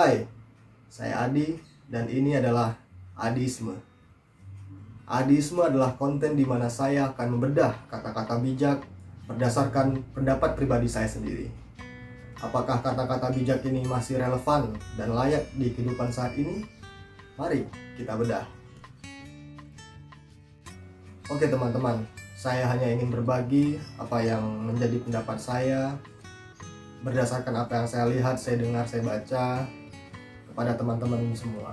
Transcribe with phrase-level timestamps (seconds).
[0.00, 0.24] Hai,
[0.88, 1.60] saya Adi
[1.92, 2.72] dan ini adalah
[3.20, 3.76] Adisme.
[5.04, 8.80] Adisme adalah konten di mana saya akan membedah kata-kata bijak
[9.28, 11.52] berdasarkan pendapat pribadi saya sendiri.
[12.40, 16.64] Apakah kata-kata bijak ini masih relevan dan layak di kehidupan saat ini?
[17.36, 17.68] Mari
[18.00, 18.48] kita bedah.
[21.28, 22.08] Oke teman-teman,
[22.40, 25.92] saya hanya ingin berbagi apa yang menjadi pendapat saya
[27.04, 29.68] berdasarkan apa yang saya lihat, saya dengar, saya baca
[30.60, 31.72] kepada teman-teman semua.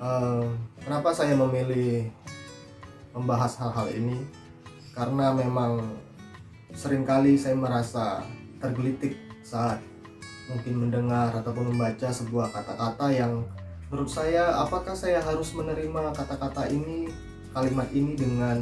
[0.00, 2.08] Uh, kenapa saya memilih
[3.12, 4.24] membahas hal-hal ini?
[4.96, 5.84] Karena memang
[6.72, 8.24] sering kali saya merasa
[8.56, 9.84] tergelitik saat
[10.48, 13.44] mungkin mendengar ataupun membaca sebuah kata-kata yang
[13.92, 17.12] menurut saya apakah saya harus menerima kata-kata ini
[17.52, 18.56] kalimat ini dengan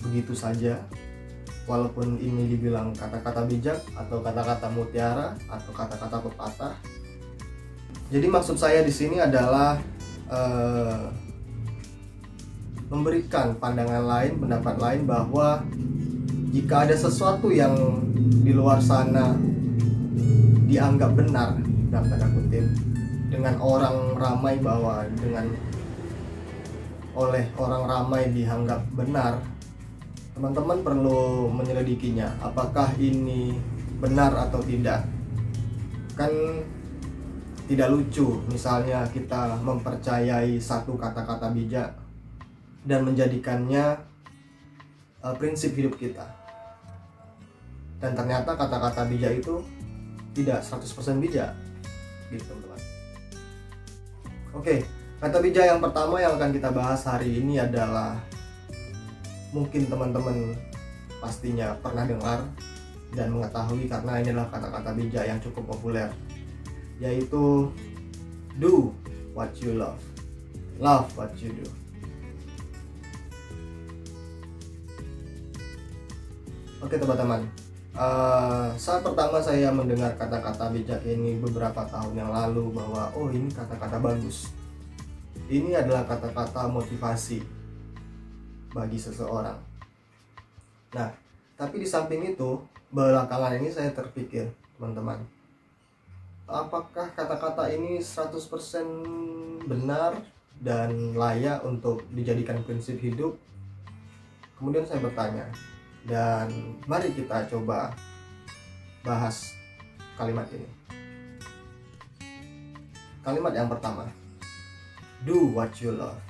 [0.00, 0.80] begitu saja
[1.68, 7.03] walaupun ini dibilang kata-kata bijak atau kata-kata mutiara atau kata-kata pepatah
[8.08, 9.80] jadi maksud saya di sini adalah
[10.30, 11.10] uh,
[12.88, 15.64] memberikan pandangan lain pendapat lain bahwa
[16.54, 17.74] jika ada sesuatu yang
[18.44, 19.34] di luar sana
[20.70, 21.58] dianggap benar
[21.90, 22.66] dalam tanda kutip
[23.34, 25.50] dengan orang ramai bahwa dengan
[27.14, 29.38] oleh orang ramai dianggap benar,
[30.34, 32.42] teman-teman perlu menyelidikinya.
[32.42, 33.54] Apakah ini
[34.02, 35.06] benar atau tidak?
[36.18, 36.30] Kan
[37.64, 41.96] tidak lucu, misalnya kita mempercayai satu kata-kata bijak
[42.84, 43.96] dan menjadikannya
[45.24, 46.28] uh, prinsip hidup kita.
[48.00, 49.64] Dan ternyata kata-kata bijak itu
[50.36, 51.50] tidak 100% bijak.
[52.28, 52.80] Gitu, teman-teman.
[54.54, 54.84] Oke,
[55.24, 58.12] Kata bijak yang pertama yang akan kita bahas hari ini adalah
[59.56, 60.52] mungkin teman-teman
[61.16, 62.44] pastinya pernah dengar
[63.16, 66.12] dan mengetahui karena ini adalah kata-kata bijak yang cukup populer
[67.02, 67.70] yaitu
[68.58, 68.94] do
[69.34, 69.98] what you love.
[70.78, 71.66] Love what you do.
[76.84, 77.48] Oke teman-teman.
[77.94, 83.46] Uh, saat pertama saya mendengar kata-kata bijak ini beberapa tahun yang lalu bahwa oh ini
[83.54, 84.50] kata-kata bagus.
[85.46, 87.40] Ini adalah kata-kata motivasi
[88.74, 89.56] bagi seseorang.
[90.94, 91.10] Nah,
[91.54, 92.58] tapi di samping itu,
[92.90, 95.22] belakangan ini saya terpikir, teman-teman,
[96.54, 100.14] apakah kata-kata ini 100% benar
[100.62, 103.34] dan layak untuk dijadikan prinsip hidup?
[104.54, 105.50] Kemudian saya bertanya,
[106.06, 107.90] dan mari kita coba
[109.02, 109.50] bahas
[110.14, 110.70] kalimat ini.
[113.26, 114.06] Kalimat yang pertama,
[115.26, 116.22] do what you love.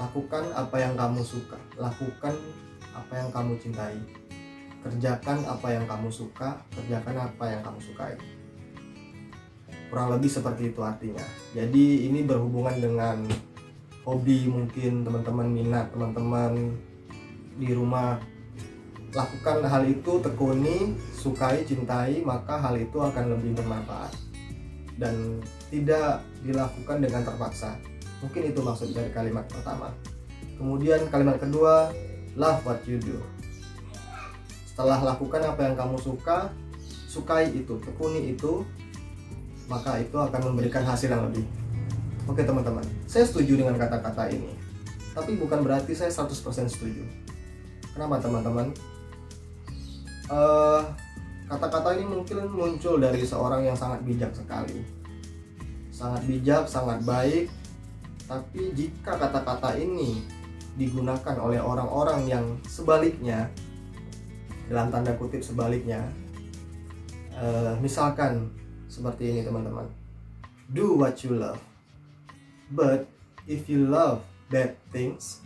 [0.00, 1.60] Lakukan apa yang kamu suka.
[1.76, 2.34] Lakukan
[2.96, 4.00] apa yang kamu cintai.
[4.80, 6.58] Kerjakan apa yang kamu suka.
[6.74, 8.18] Kerjakan apa yang kamu sukai
[9.94, 11.22] kurang lebih seperti itu artinya
[11.54, 13.22] jadi ini berhubungan dengan
[14.02, 16.74] hobi mungkin teman-teman minat teman-teman
[17.62, 18.18] di rumah
[19.14, 24.10] lakukan hal itu tekuni sukai cintai maka hal itu akan lebih bermanfaat
[24.98, 27.78] dan tidak dilakukan dengan terpaksa.
[28.22, 29.90] Mungkin itu maksud dari kalimat pertama.
[30.54, 31.90] Kemudian kalimat kedua,
[32.38, 33.18] love what you do.
[34.70, 36.50] Setelah lakukan apa yang kamu suka,
[37.10, 38.62] sukai itu, tekuni itu,
[39.70, 41.44] maka itu akan memberikan hasil yang lebih.
[42.24, 44.56] Oke teman-teman, saya setuju dengan kata-kata ini.
[45.12, 47.04] Tapi bukan berarti saya 100% setuju.
[47.94, 48.74] Kenapa teman-teman?
[50.26, 50.82] Uh,
[51.44, 54.80] Kata-kata ini mungkin muncul dari seorang yang sangat bijak sekali.
[55.92, 57.52] Sangat bijak, sangat baik.
[58.24, 60.24] Tapi jika kata-kata ini
[60.80, 63.52] digunakan oleh orang-orang yang sebaliknya,
[64.72, 66.00] dalam tanda kutip sebaliknya,
[67.36, 68.48] uh, misalkan
[68.88, 69.88] seperti ini teman-teman.
[70.72, 71.60] Do what you love.
[72.72, 73.06] But
[73.44, 75.44] if you love bad things,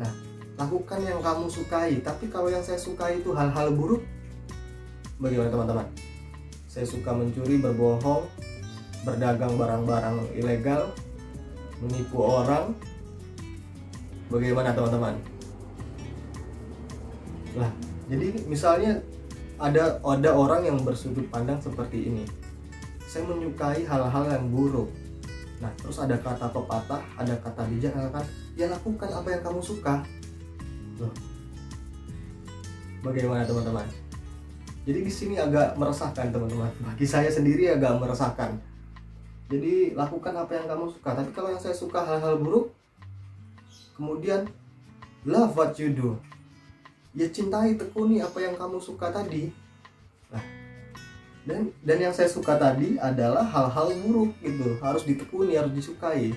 [0.00, 0.12] nah
[0.60, 4.04] lakukan yang kamu sukai tapi kalau yang saya sukai itu hal-hal buruk
[5.16, 5.86] bagaimana teman-teman
[6.68, 8.28] saya suka mencuri berbohong
[9.04, 10.92] berdagang barang-barang ilegal
[11.80, 12.76] menipu orang
[14.28, 15.16] bagaimana teman-teman
[17.56, 17.72] lah
[18.12, 19.00] jadi misalnya
[19.60, 22.24] ada ada orang yang bersudut pandang seperti ini
[23.04, 24.88] saya menyukai hal-hal yang buruk
[25.60, 28.24] nah terus ada kata pepatah ada kata bijak kan
[28.56, 30.00] ya lakukan apa yang kamu suka
[31.00, 31.14] Loh.
[33.00, 33.88] Bagaimana teman-teman?
[34.84, 36.68] Jadi di sini agak meresahkan teman-teman.
[36.84, 38.60] Bagi saya sendiri agak meresahkan.
[39.48, 41.16] Jadi lakukan apa yang kamu suka.
[41.16, 42.68] Tapi kalau yang saya suka hal-hal buruk,
[43.96, 44.44] kemudian
[45.24, 46.20] love what you do.
[47.10, 49.50] Ya cintai tekuni apa yang kamu suka tadi.
[50.30, 50.44] Nah,
[51.42, 54.78] dan dan yang saya suka tadi adalah hal-hal buruk gitu.
[54.78, 56.30] Harus ditekuni harus disukai.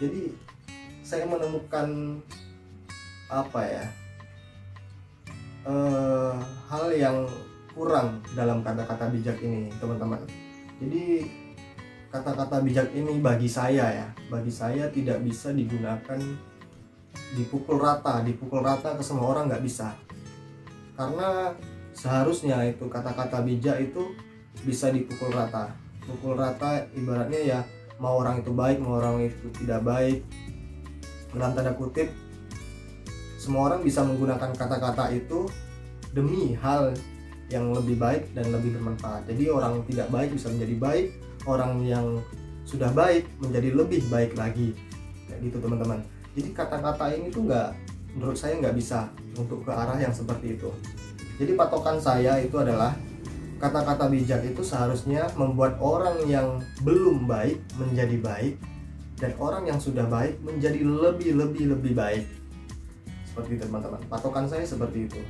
[0.00, 0.32] Jadi
[1.04, 2.16] saya menemukan
[3.28, 3.84] apa ya
[5.68, 6.34] eh,
[6.72, 7.28] hal yang
[7.76, 10.24] kurang dalam kata-kata bijak ini teman-teman.
[10.80, 11.28] Jadi
[12.08, 14.08] kata-kata bijak ini bagi saya ya.
[14.32, 16.16] Bagi saya tidak bisa digunakan
[17.36, 18.24] dipukul rata.
[18.24, 20.05] Dipukul rata ke semua orang nggak bisa
[20.96, 21.52] karena
[21.92, 24.16] seharusnya itu kata-kata bijak itu
[24.64, 25.76] bisa dipukul rata.
[26.08, 27.60] Pukul rata ibaratnya ya
[28.00, 30.24] mau orang itu baik mau orang itu tidak baik.
[31.36, 32.08] Dalam tanda kutip
[33.36, 35.46] semua orang bisa menggunakan kata-kata itu
[36.16, 36.96] demi hal
[37.52, 39.28] yang lebih baik dan lebih bermanfaat.
[39.28, 41.06] Jadi orang tidak baik bisa menjadi baik
[41.46, 42.06] orang yang
[42.66, 44.74] sudah baik menjadi lebih baik lagi.
[45.28, 46.02] Kayak gitu teman-teman.
[46.34, 47.70] Jadi kata-kata ini tuh nggak
[48.16, 50.72] menurut saya nggak bisa untuk ke arah yang seperti itu.
[51.36, 52.96] Jadi patokan saya itu adalah
[53.60, 58.54] kata-kata bijak itu seharusnya membuat orang yang belum baik menjadi baik
[59.20, 62.24] dan orang yang sudah baik menjadi lebih lebih lebih baik.
[63.28, 64.00] Seperti itu teman-teman.
[64.08, 65.20] Patokan saya seperti itu.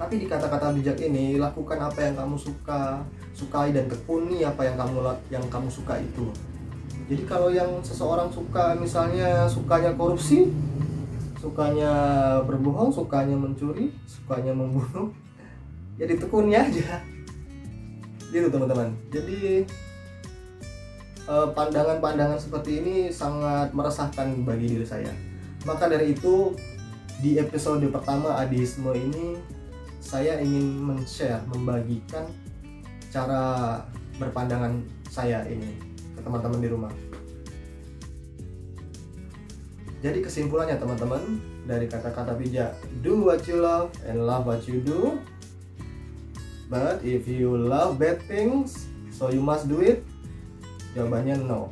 [0.00, 3.04] Tapi di kata-kata bijak ini lakukan apa yang kamu suka
[3.36, 6.32] sukai dan tekuni apa yang kamu yang kamu suka itu.
[7.12, 10.48] Jadi kalau yang seseorang suka misalnya sukanya korupsi
[11.40, 11.92] sukanya
[12.44, 15.08] berbohong sukanya mencuri sukanya membunuh.
[16.00, 17.04] Ya ditekuni aja.
[18.32, 18.88] Gitu teman-teman.
[19.12, 19.68] Jadi
[21.28, 25.12] eh, pandangan-pandangan seperti ini sangat meresahkan bagi diri saya.
[25.68, 26.56] Maka dari itu
[27.20, 29.36] di episode pertama adisme ini
[30.00, 32.24] saya ingin men-share membagikan
[33.12, 33.76] cara
[34.16, 35.76] berpandangan saya ini
[36.16, 36.92] ke teman-teman di rumah.
[40.00, 42.72] Jadi kesimpulannya teman-teman dari kata-kata bijak,
[43.04, 45.20] do what you love and love what you do.
[46.72, 50.00] But if you love bad things, so you must do it.
[50.96, 51.68] Jawabannya no.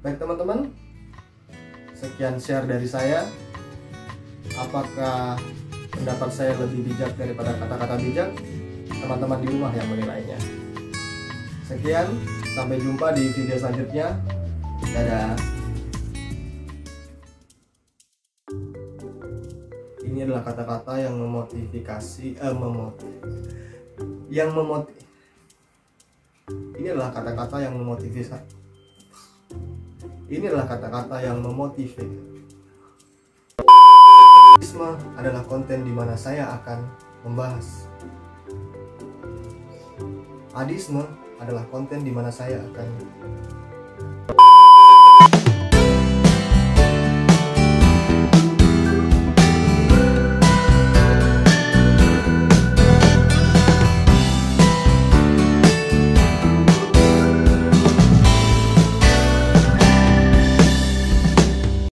[0.00, 0.72] Baik teman-teman,
[1.92, 3.28] sekian share dari saya.
[4.56, 5.36] Apakah
[5.92, 8.32] pendapat saya lebih bijak daripada kata-kata bijak,
[8.88, 10.38] teman-teman di rumah yang menilainya.
[11.68, 12.08] Sekian,
[12.52, 14.12] sampai jumpa di video selanjutnya.
[14.92, 15.32] Dadah.
[20.04, 23.12] Ini adalah kata-kata yang memotivasi, eh, memotiv,
[24.28, 25.00] yang memotiv.
[26.76, 28.36] Ini adalah kata-kata yang memotivasi.
[30.28, 32.32] Ini adalah kata-kata yang memotivasi
[35.16, 36.82] adalah konten di mana saya akan
[37.22, 37.86] membahas.
[40.52, 42.88] Adisme adalah konten di mana saya akan